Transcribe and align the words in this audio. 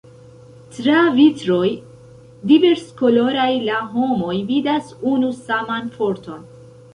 Tra 0.75 1.01
vitroj 1.17 1.67
diverskoloraj 2.53 3.51
la 3.67 3.83
homoj 3.93 4.33
vidas 4.49 4.89
unu 5.13 5.31
saman 5.43 5.93
Forton. 6.01 6.43